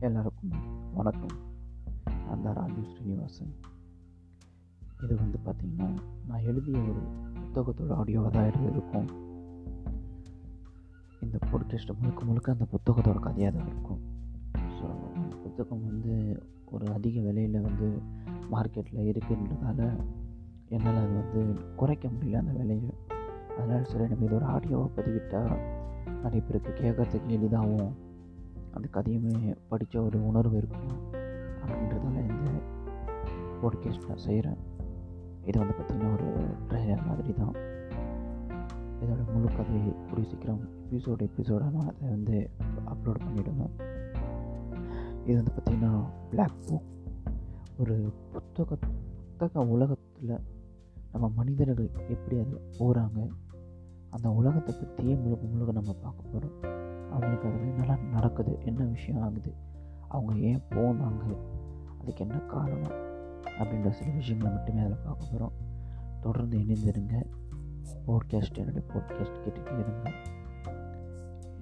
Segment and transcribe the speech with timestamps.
[0.00, 0.52] எல்லாருக்கும்
[0.94, 1.32] வணக்கம்.
[2.26, 3.54] நான் தான் ராஜீவ் ஸ்ரீனிவாசன்.
[5.02, 5.88] இது வந்து பார்த்திங்கன்னா
[6.28, 7.02] நான் எழுதிய ஒரு
[7.34, 9.08] புத்தகத்தோட ஆடியோவாக தான் இது இருக்கும்.
[11.20, 14.00] இந்த பாட்காஸ்ட் முழுக்க முழுக்க அந்த புத்தகத்தோட கதையாக தான் இருக்கும்.
[14.54, 18.02] ஸோ அந்த புத்தகம் வந்து ஒரு அதிக விலையில் வந்து
[18.50, 19.90] மார்க்கெட்டில் இருக்குன்றதால
[20.68, 22.94] என்னால் அது வந்து குறைக்க முடியல அந்த விலையை.
[23.58, 25.58] அதனால் சரி நம்ம இது ஒரு ஆடியோவை பதிவிட்டால்
[26.22, 28.08] நிறைய பேருக்கு கேட்கறதுக்கு எளிதாகவும்
[28.72, 30.98] அந்த கதையுமே படித்த ஒரு உணர்வு இருக்கும்.
[31.62, 32.50] அப்படின்றதால இந்த
[33.62, 34.60] பாட்காஸ்ட் நான் செய்கிறேன்
[35.44, 36.28] இது வந்து பார்த்திங்கன்னா ஒரு
[36.68, 37.54] ட்ரைலர் மாதிரி தான்
[39.00, 39.78] இதோட முழு கதை
[40.10, 42.50] கூடிய சீக்கிரம் எபிசோடு எபிசோடாக நான் அதை வந்து
[42.86, 43.74] அப்லோட் பண்ணிவிடுவேன்
[45.24, 45.92] இது வந்து பார்த்திங்கன்னா
[46.30, 46.88] பிளாக் புக்
[47.78, 47.96] ஒரு
[48.32, 50.34] புத்தக புத்தக உலகத்தில்
[51.12, 53.20] நம்ம மனிதர்கள் எப்படி அதில் போகிறாங்க
[54.10, 56.79] அந்த உலகத்தை பற்றியே முழுக்க முழுக்க நம்ம பார்க்க போகிறோம்
[57.30, 58.58] அவங்களுக்கு அதில் என்னெல்லாம் நடக்குது.
[58.64, 59.54] என்ன விஷயம் ஆகுது?
[60.08, 61.36] அவங்க ஏன் போனாங்க?
[62.00, 62.92] அதுக்கு என்ன காரணம்?
[63.42, 65.52] அப்படின்ற சில விஷயங்களை மட்டுமே அதில் பார்க்க போகிறோம்
[66.20, 67.24] தொடர்ந்து இணைந்திருங்க.
[68.06, 70.10] போட்காஸ்ட் என்னுடைய போட்காஸ்ட் கேட்டுகிட்டே இருங்க.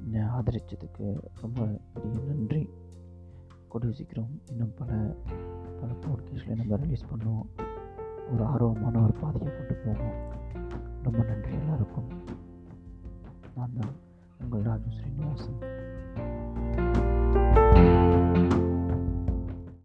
[0.05, 2.70] என்னை ஆதரித்ததுக்கு ரொம்ப பெரிய நன்றி.
[3.69, 4.92] கூடிய சீக்கிரம் இன்னும் பல
[5.80, 7.46] பல போட்காஸ்டில் நம்ம ரிலீஸ் பண்ணுவோம்.
[8.33, 10.36] ஒரு ஆர்வமான ஒரு பாதையை கொண்டு போவோம்.
[14.48, 16.38] मंगलवार दूसरे मौसम